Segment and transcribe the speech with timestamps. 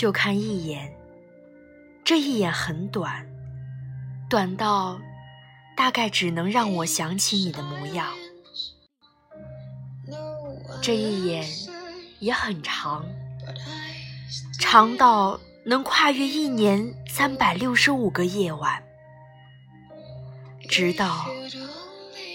[0.00, 0.96] 就看一眼，
[2.02, 3.26] 这一眼很短，
[4.30, 4.98] 短到
[5.76, 8.06] 大概只能让我想起你的模样。
[10.80, 11.46] 这一眼
[12.18, 13.04] 也很长，
[14.58, 18.82] 长到能跨越一年三百六十五个夜晚，
[20.66, 21.26] 直到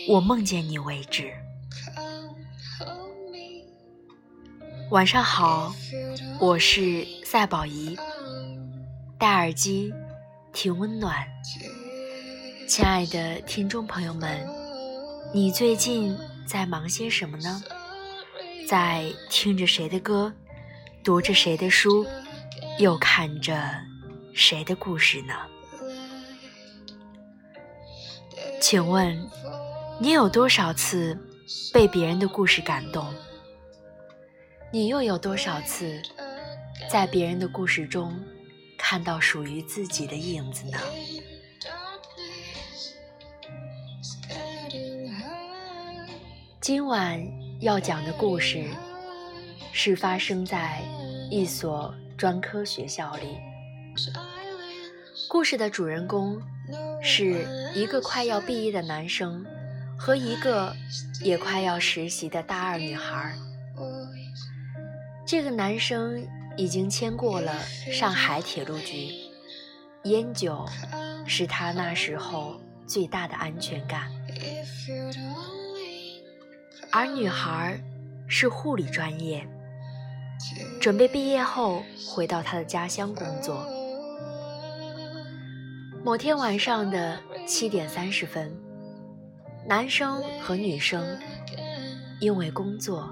[0.07, 1.33] 我梦见你为止。
[4.91, 5.73] 晚上好，
[6.39, 7.97] 我是赛宝仪，
[9.17, 9.91] 戴耳机
[10.53, 11.27] 听温暖。
[12.67, 14.47] 亲爱的听众朋友们，
[15.33, 17.63] 你最近在忙些什么呢？
[18.67, 20.31] 在听着谁的歌，
[21.03, 22.05] 读着谁的书，
[22.77, 23.59] 又看着
[24.33, 25.33] 谁的故事呢？
[28.61, 29.27] 请问，
[29.99, 31.17] 你有多少次
[31.73, 33.05] 被别人的故事感动？
[34.75, 36.01] 你又有多少次
[36.89, 38.13] 在别人的故事中
[38.77, 40.77] 看到属于自己的影子呢？
[46.59, 47.25] 今晚
[47.61, 48.65] 要讲的故事
[49.71, 50.81] 是发生在
[51.31, 53.37] 一所专科学校里。
[55.29, 56.37] 故事的主人公
[57.01, 59.45] 是一个快要毕业的男生
[59.97, 60.75] 和一个
[61.21, 63.37] 也快要实习的大二女孩。
[65.25, 66.23] 这个男生
[66.55, 67.51] 已经签过了
[67.91, 69.09] 上海铁路局，
[70.03, 70.63] 烟酒
[71.25, 74.11] 是他那时候最大的安全感，
[76.91, 77.81] 而女孩
[78.27, 79.47] 是护理专业，
[80.79, 83.67] 准备毕业后回到他的家乡工作。
[86.03, 88.55] 某天晚上的七点三十分，
[89.67, 91.17] 男生和女生
[92.19, 93.11] 因为工作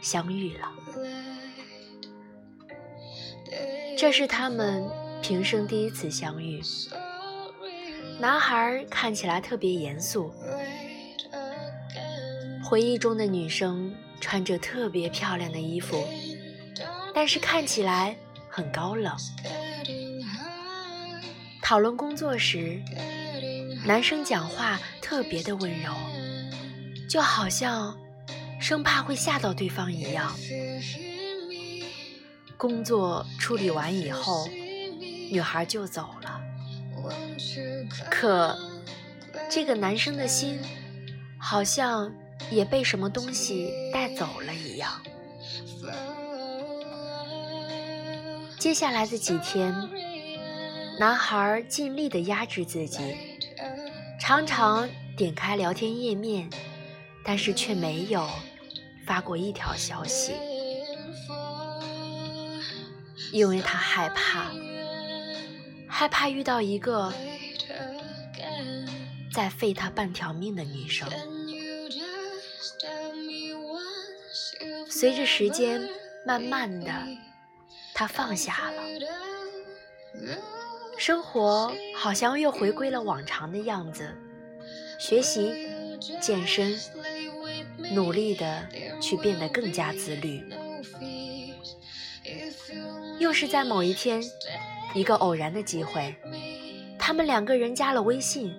[0.00, 0.72] 相遇了。
[3.96, 4.88] 这是他们
[5.22, 6.60] 平生第一次相遇。
[8.18, 10.32] 男孩看起来特别严肃，
[12.62, 16.06] 回忆中的女生穿着特别漂亮的衣服，
[17.14, 18.16] 但是看起来
[18.48, 19.12] 很高冷。
[21.60, 22.80] 讨论工作时，
[23.84, 25.92] 男生讲话特别的温柔，
[27.08, 27.98] 就好像
[28.60, 30.32] 生怕会吓到对方一样。
[32.56, 34.46] 工作处理完以后，
[35.30, 36.40] 女孩就走了。
[38.10, 38.56] 可
[39.50, 40.58] 这个男生的心，
[41.38, 42.12] 好像
[42.50, 44.90] 也被什么东西带走了一样。
[48.58, 49.74] 接下来的几天，
[50.98, 52.98] 男孩尽力地压制自己，
[54.18, 56.48] 常常点开聊天页面，
[57.22, 58.26] 但是却没有
[59.04, 60.32] 发过一条消息。
[63.34, 64.52] 因为他害怕，
[65.88, 67.12] 害怕遇到一个
[69.32, 71.08] 再废他半条命的女生。
[74.88, 75.82] 随着时间
[76.24, 76.92] 慢慢的，
[77.92, 78.82] 他放下了，
[80.96, 84.14] 生活好像又回归了往常的样子，
[85.00, 86.78] 学习、健身，
[87.92, 88.68] 努力的
[89.02, 90.40] 去变得更加自律。
[93.24, 94.22] 又是在某一天，
[94.92, 96.14] 一个偶然的机会，
[96.98, 98.54] 他们两个人加了微信，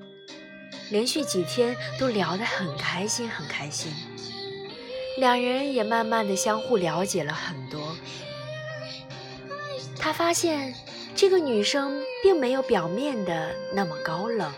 [0.90, 3.94] 连续几天都聊得很开心，很开心。
[5.20, 7.96] 两人也慢慢的相互了解了很多。
[10.00, 10.74] 他发现
[11.16, 14.52] 这个女生并没有表面的那么高冷，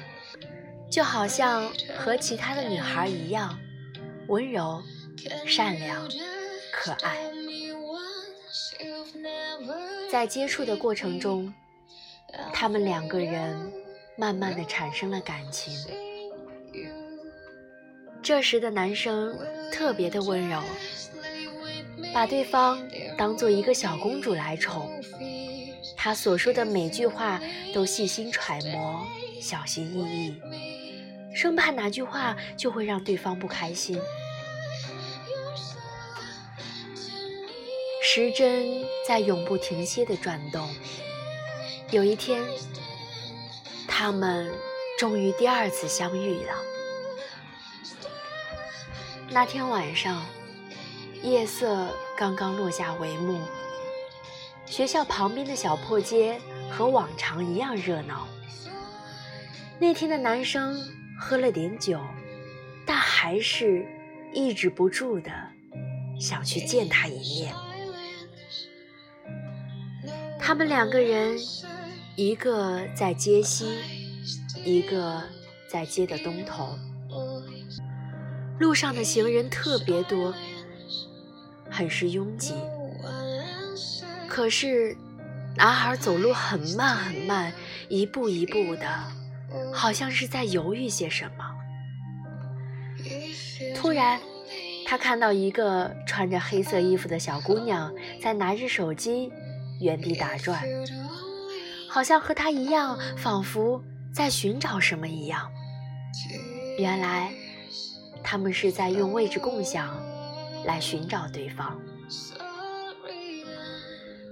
[0.89, 3.59] 就好像和其他的女孩一样，
[4.27, 4.81] 温柔、
[5.45, 6.09] 善良、
[6.71, 7.17] 可爱。
[10.11, 11.53] 在接触的过程中，
[12.53, 13.71] 他们两个人
[14.17, 15.73] 慢慢的产生了感情。
[18.21, 19.37] 这时的男生
[19.71, 20.61] 特别的温柔，
[22.13, 22.81] 把对方
[23.17, 24.91] 当做一个小公主来宠。
[25.95, 27.41] 他所说的每句话
[27.73, 29.05] 都细心揣摩，
[29.41, 30.35] 小心翼翼，
[31.33, 33.99] 生怕哪句话就会让对方不开心。
[38.17, 40.67] 时针在永不停歇的转动。
[41.91, 42.43] 有一天，
[43.87, 44.51] 他们
[44.97, 46.53] 终于第二次相遇了。
[49.29, 50.25] 那天晚上，
[51.21, 53.39] 夜色刚刚落下帷幕，
[54.65, 56.41] 学校旁边的小破街
[56.71, 58.27] 和往常一样热闹。
[59.77, 60.75] 那天的男生
[61.19, 62.01] 喝了点酒，
[62.83, 63.85] 但还是
[64.33, 65.31] 抑制不住的
[66.19, 67.53] 想去见她一面。
[70.47, 71.37] 他们两个人，
[72.15, 73.65] 一个在街西，
[74.63, 75.21] 一个
[75.69, 76.69] 在街的东头。
[78.57, 80.33] 路上的行人特别多，
[81.69, 82.53] 很是拥挤。
[84.29, 84.95] 可是，
[85.57, 87.51] 男孩走路很慢很慢，
[87.89, 88.87] 一步一步的，
[89.73, 91.45] 好像是在犹豫些什么。
[93.75, 94.17] 突然，
[94.85, 99.29] 他看到一个穿着黑色衣服的小姑娘在拿着手机，
[99.79, 100.63] 原地打转，
[101.89, 103.83] 好像和他一样，仿佛
[104.13, 105.51] 在寻找什么一样。
[106.77, 107.31] 原来。
[108.29, 110.03] 他们是在用位置共享
[110.65, 111.79] 来寻找对方。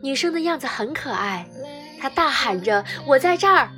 [0.04, 1.48] 女生的样子很可爱，
[1.98, 3.70] 她大喊着“我在这儿”，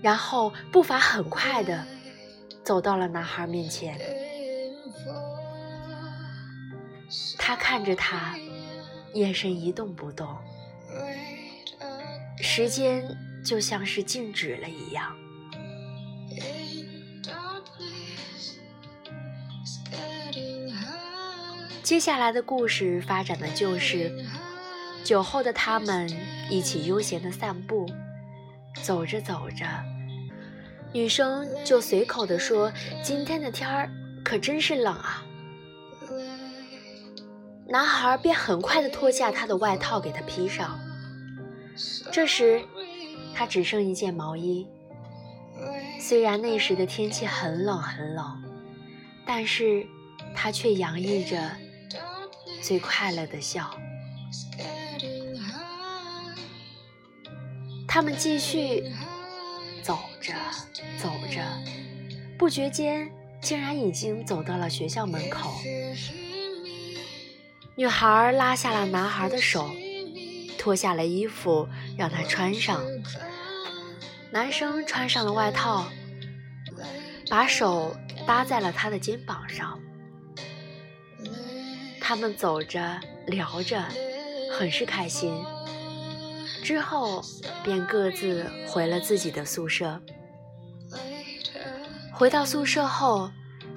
[0.00, 1.84] 然后步伐很快的
[2.64, 4.00] 走到了男孩面前。
[7.36, 8.34] 他看着他，
[9.12, 10.34] 眼神一动不动，
[12.42, 13.04] 时间
[13.44, 15.14] 就像是静止了一样。
[21.82, 24.12] 接下来的故事发展的就是，
[25.02, 26.08] 酒后的他们
[26.48, 27.84] 一起悠闲的散步，
[28.82, 29.66] 走着走着，
[30.92, 32.72] 女生就随口的说
[33.02, 33.90] ：“今天的天儿
[34.24, 35.24] 可真是冷啊。”
[37.66, 40.78] 男孩便很快的脱下他的外套给她披上。
[42.12, 42.62] 这时，
[43.34, 44.66] 他只剩一件毛衣。
[46.00, 48.42] 虽然那时的天气很冷很冷，
[49.26, 49.86] 但是
[50.34, 51.50] 他却洋溢着。
[52.62, 53.74] 最快乐的笑。
[57.88, 58.84] 他们继续
[59.82, 60.34] 走着
[60.98, 61.42] 走着，
[62.38, 63.10] 不觉间
[63.40, 65.50] 竟然已经走到了学校门口。
[67.76, 69.70] 女孩拉下了男孩的手，
[70.60, 71.66] 脱下了衣服
[71.96, 72.84] 让他穿上。
[74.30, 75.86] 男生穿上了外套，
[77.30, 77.96] 把手
[78.26, 79.80] 搭在了他的肩膀上。
[81.98, 83.82] 他们走着聊着，
[84.52, 85.32] 很是开心。
[86.62, 87.24] 之后
[87.64, 89.98] 便各自回了自己的宿舍。
[92.12, 93.30] 回到宿舍后，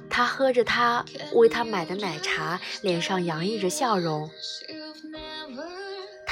[0.10, 4.30] 他喝着他为他买的奶茶，脸上洋溢着笑容。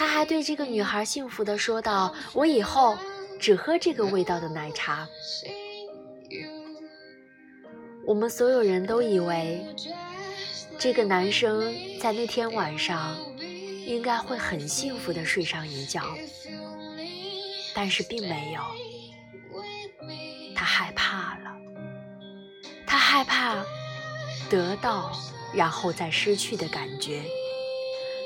[0.02, 2.98] 他还对这个女孩幸福地说道：“我以后
[3.40, 5.08] 只喝这个味道的奶茶。”
[8.04, 9.64] 我们所有人都以为。
[10.80, 13.16] 这个男生在那天晚上
[13.86, 16.02] 应该会很幸福的睡上一觉，
[17.76, 18.62] 但是并没有。
[20.56, 21.56] 他害怕了，
[22.88, 23.64] 他害怕
[24.50, 25.12] 得到
[25.54, 27.24] 然后再失去的感觉。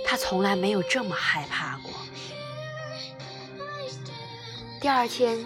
[0.06, 1.92] 他从来没有这么害怕过。
[4.80, 5.44] 第二天，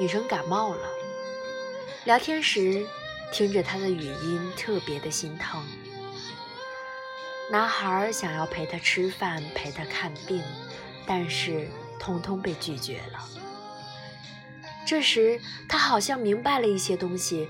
[0.00, 0.88] 女生感冒了，
[2.04, 2.86] 聊天时
[3.30, 5.62] 听着她的语音，特别的心疼。
[7.50, 10.42] 男孩想要陪她吃饭，陪她看病，
[11.04, 11.68] 但是
[12.00, 13.28] 通通被拒绝了。
[14.86, 17.48] 这时，他好像明白了一些东西，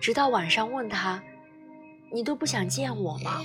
[0.00, 1.22] 直到晚上问他
[2.12, 3.42] ：“你都不想见我吗？”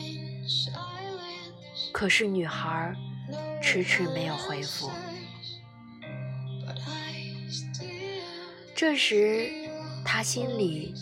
[1.92, 2.96] 可是女孩
[3.62, 4.90] 迟迟没有回复。
[8.76, 9.52] 这时，
[10.06, 10.94] 他心里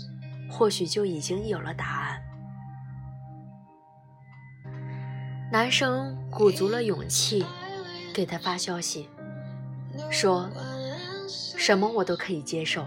[0.49, 2.21] 或许就已经有了答案。
[5.51, 7.45] 男生鼓足了勇气，
[8.13, 9.07] 给他发消息，
[10.09, 10.49] 说
[11.55, 12.85] ：“什么我都可以接受。”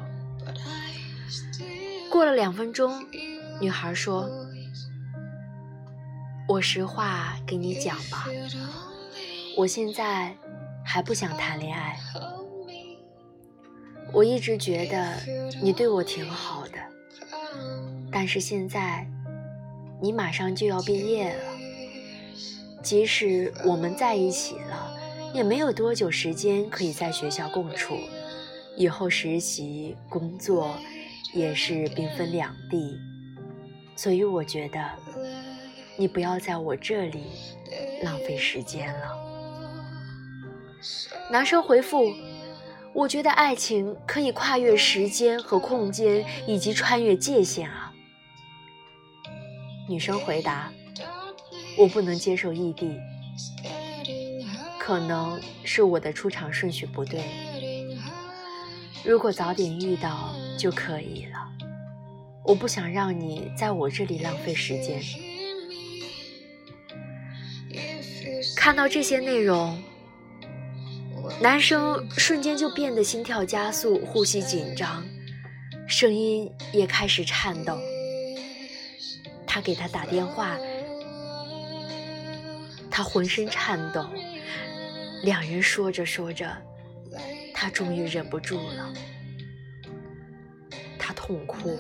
[2.11, 3.03] 过了两分钟，
[3.61, 4.29] 女孩说
[6.51, 8.27] ：“我实话给你讲吧，
[9.57, 10.35] 我现在
[10.85, 11.97] 还不想谈恋爱。
[14.13, 15.15] 我一直觉得
[15.63, 16.79] 你对我挺好的，
[18.11, 19.07] 但是现在
[20.03, 21.45] 你马上就要毕业了。”
[22.83, 24.93] 即使我们在一起了，
[25.33, 27.97] 也没有多久时间可以在学校共处，
[28.77, 30.75] 以后实习工作
[31.33, 32.99] 也是兵分两地，
[33.95, 34.91] 所以我觉得
[36.01, 37.25] 你不要在我这里
[38.03, 39.19] 浪费时间了。
[41.31, 42.11] 男生回复
[42.95, 47.93] ：“我觉得爱情可以跨越时间和空间，以及穿越界限啊。”
[49.87, 50.73] 女生回答。
[51.77, 52.99] 我不能接受异地，
[54.79, 57.23] 可能是我的出场顺序不对。
[59.05, 61.47] 如果早点遇到就可以了。
[62.43, 64.99] 我不想让你在我这里浪费时间。
[68.57, 69.83] 看到这些内容，
[71.41, 75.05] 男生瞬间就变得心跳加速，呼吸紧张，
[75.87, 77.79] 声音也开始颤抖。
[79.47, 80.57] 他给他打电话，
[82.91, 84.07] 他浑身颤抖。
[85.23, 86.57] 两人说着说着，
[87.53, 88.95] 他终于忍不住了，
[90.99, 91.79] 他痛哭。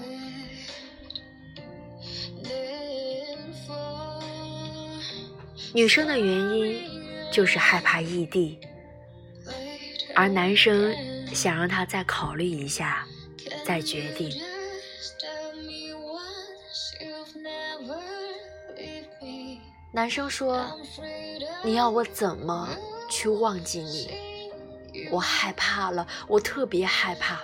[5.73, 6.83] 女生的原因
[7.31, 8.59] 就是害怕异地，
[10.15, 10.95] 而男生
[11.33, 13.07] 想让她再考虑一下，
[13.65, 14.31] 再决定。
[19.93, 20.65] 男生说
[21.62, 22.69] ：“你要我怎么
[23.09, 24.11] 去忘记你？
[25.11, 27.41] 我害怕了，我特别害怕，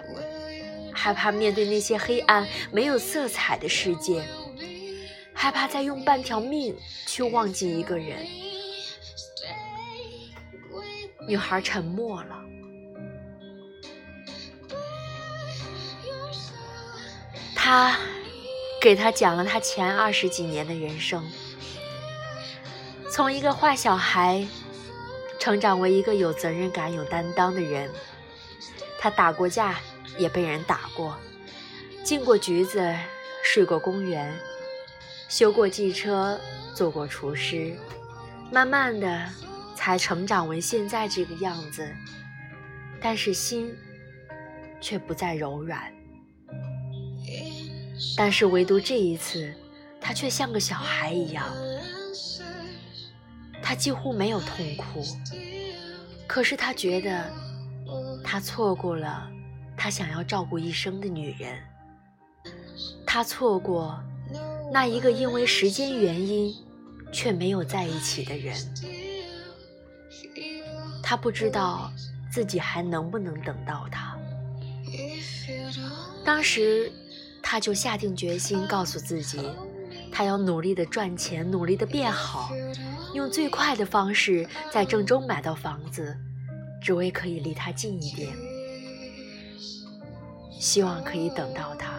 [0.92, 4.25] 害怕面对那些黑暗、没有色彩的世界。”
[5.37, 6.75] 害怕再用半条命
[7.07, 8.26] 去忘记一个人。
[11.28, 12.43] 女孩沉默了。
[17.55, 17.99] 他
[18.81, 21.23] 给他讲了他前二十几年的人生，
[23.11, 24.47] 从一个坏小孩
[25.38, 27.93] 成长为一个有责任感、有担当的人。
[28.99, 29.81] 他打过架，
[30.16, 31.16] 也被人打过，
[32.02, 32.97] 进过局子，
[33.45, 34.33] 睡过公园。
[35.28, 36.38] 修过汽车，
[36.75, 37.76] 做过厨师，
[38.52, 39.28] 慢慢的
[39.75, 41.87] 才成长为现在这个样子。
[43.00, 43.76] 但是心
[44.80, 45.92] 却不再柔软。
[48.16, 49.52] 但是唯独这一次，
[50.00, 51.45] 他却像个小孩一样，
[53.61, 55.04] 他几乎没有痛哭。
[56.26, 57.30] 可是他觉得，
[58.23, 59.28] 他错过了
[59.76, 61.59] 他想要照顾一生的女人，
[63.04, 64.00] 他错过。
[64.76, 66.54] 那一个因为时间原因
[67.11, 68.54] 却没有在一起的人，
[71.02, 71.90] 他不知道
[72.30, 74.14] 自己还能不能等到他。
[76.23, 76.92] 当时，
[77.42, 79.40] 他就下定决心告诉自己，
[80.12, 82.50] 他要努力的赚钱，努力的变好，
[83.14, 86.14] 用最快的方式在郑州买到房子，
[86.83, 88.30] 只为可以离他近一点，
[90.61, 91.96] 希望可以等到他。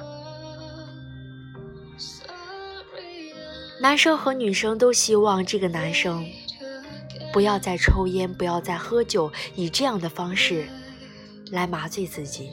[3.79, 6.25] 男生和女生都希望这个男生
[7.31, 10.67] 不要再抽烟，不要再喝酒，以这样的方式
[11.51, 12.49] 来麻醉自己。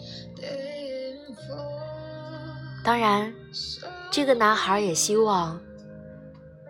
[2.84, 3.32] 当然，
[4.10, 5.58] 这个男孩也希望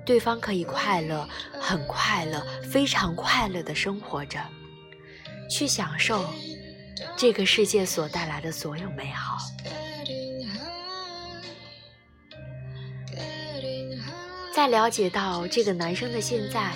[0.06, 4.38] 对方可以快乐，很快乐，非常快乐的生活着，
[5.50, 6.24] 去享受
[7.16, 9.36] 这个世界所带来的所有美好。
[14.54, 16.70] 在了解到这个男生的现在，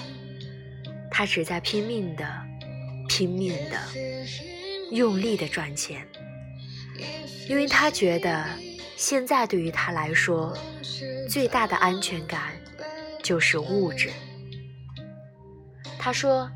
[1.09, 2.27] 他只在拼命的、
[3.09, 3.79] 拼命的、
[4.91, 6.05] 用力的赚钱，
[7.49, 8.45] 因为他觉得
[8.97, 10.59] 现在对于他来说，
[11.31, 12.51] 最大的安全感
[13.23, 14.11] 就是物质。
[16.01, 16.51] 他说，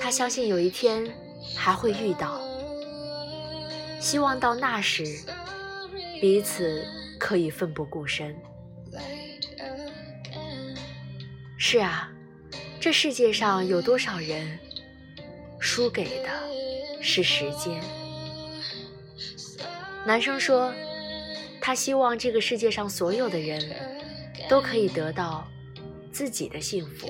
[0.00, 1.08] 他相信有一天
[1.54, 2.42] 还会遇到，
[4.00, 5.04] 希望到那时，
[6.20, 6.84] 彼此
[7.20, 8.34] 可以奋不顾身。
[11.66, 12.12] 是啊，
[12.78, 14.58] 这世界上有多少人
[15.58, 16.28] 输给的
[17.00, 17.82] 是时间？
[20.04, 20.70] 男生说，
[21.62, 23.74] 他希望这个世界上所有的人
[24.46, 25.48] 都可以得到
[26.12, 27.08] 自己的幸福。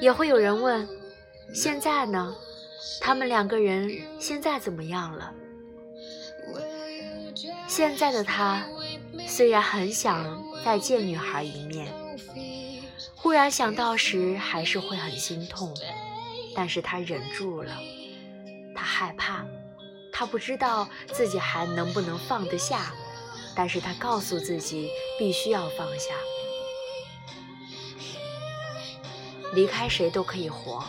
[0.00, 0.86] 也会有人问，
[1.54, 2.34] 现在呢？
[3.00, 3.88] 他们两个人
[4.18, 5.32] 现在怎么样了？
[7.78, 8.66] 现在的他
[9.28, 11.86] 虽然很想再见女孩一面，
[13.14, 15.72] 忽然想到时还是会很心痛，
[16.56, 17.72] 但是他忍住了。
[18.74, 19.46] 他害怕，
[20.12, 22.92] 他不知道自己还能不能放得下，
[23.54, 26.12] 但是他告诉自己必须要放下。
[29.54, 30.82] 离开谁都可以活，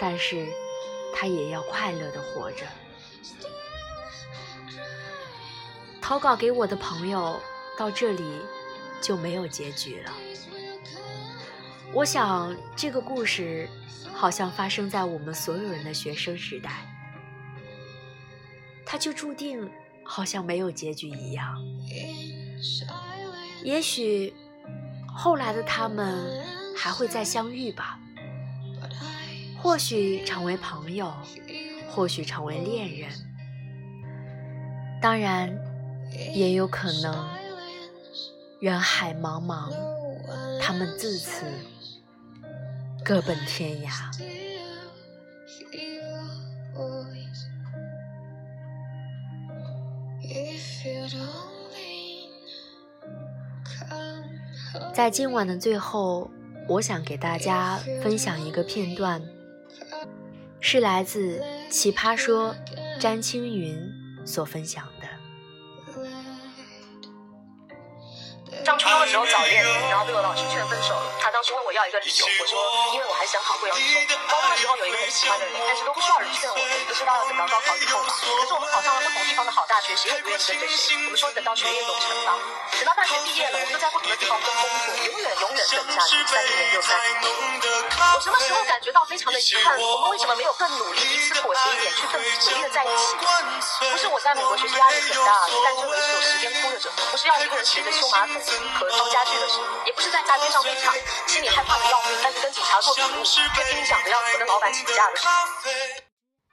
[0.00, 0.48] 但是
[1.14, 2.66] 他也要快乐的活着。
[6.02, 7.40] 投稿给我的朋友
[7.78, 8.40] 到这里
[9.00, 10.12] 就没有结局了。
[11.94, 13.68] 我想这个故事
[14.12, 16.70] 好像发生在我们所有人的学生时代，
[18.84, 19.70] 它就注定
[20.04, 21.56] 好像没有结局一样。
[23.62, 24.34] 也许
[25.06, 26.42] 后来的他们
[26.76, 27.98] 还会再相遇吧，
[29.62, 31.10] 或许成为朋友，
[31.88, 33.10] 或许成为恋人。
[35.00, 35.71] 当然。
[36.32, 37.28] 也有可能，
[38.60, 39.72] 人海茫茫，
[40.60, 41.44] 他们自此
[43.04, 44.10] 各奔天涯。
[54.94, 56.30] 在今晚的最后，
[56.68, 59.22] 我想给大家分享一个片段，
[60.60, 61.40] 是来自
[61.70, 62.54] 《奇葩说》
[63.00, 63.76] 詹青云
[64.24, 65.01] 所分享的。
[69.92, 71.04] 然后被我老师劝分手了。
[71.20, 72.56] 他当时问我要一个理由，我说
[72.94, 74.16] 因为我还想考贵阳女中。
[74.24, 76.56] 高中的时候有一个很喜欢的人，但是都不需要人劝我，
[76.88, 78.08] 不知道要等到高考以后嘛。
[78.08, 80.96] 可是我们考上了不同地方的好大学，谁也不愿意跟着谁。
[80.96, 82.32] 我们说等到学业有成吧。
[82.72, 87.12] 等到大学毕业了，我们都在不同的地方工作，永远永远等不下去，三年又三年。
[88.16, 89.76] 我什么时候感觉到非常的遗憾？
[89.76, 93.12] 我们为什么没有更努力，彼此妥协一点，去更努力的在一起？
[93.92, 96.88] 不是我在美国学习压力很大，但这回是有时间哭了着。
[97.12, 98.40] 不是要一个人学着修马桶。
[98.78, 100.94] 和装家具的时候，也不是在大街上被抢，
[101.26, 103.08] 心里害怕的要命，但是跟警察做笔录，
[103.56, 105.32] 跟经理讲着要死跟老板请假的时候。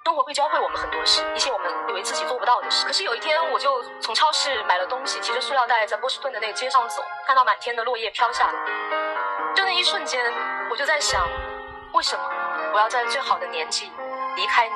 [0.05, 2.83] 生活会教会我们很多事，一些我们以为自己做不到的事。
[2.88, 8.53] 可是有一天，我就从超市买了东西，提着塑料袋在波士顿的那个街上走，看到满天的落叶飘下来，
[9.55, 10.33] 就那一瞬间，
[10.71, 11.29] 我就在想，
[11.93, 12.25] 为什么
[12.74, 13.91] 我要在最好的年纪
[14.36, 14.75] 离开你？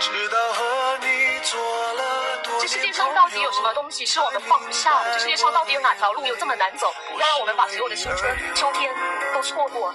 [0.00, 1.60] 直到和你做
[1.94, 2.42] 了。
[2.60, 5.12] 这世界上到底有什么东西是我们放不下的？
[5.14, 8.94] 这世界上到底有哪条路有这么难走，要让我们把所有的青春、秋天
[9.32, 9.94] 都错过？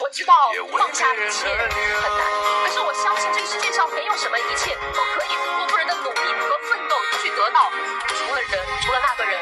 [0.00, 0.34] 我知道
[0.78, 2.26] 放下一切很难，
[2.64, 7.70] 可是我相信这个世界上没有什么一切都可以通过个人的努力和奋斗去得到，
[8.06, 9.38] 除了人，除了那个人。